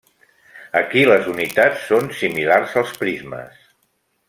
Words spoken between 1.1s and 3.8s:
unitats són similars als prismes.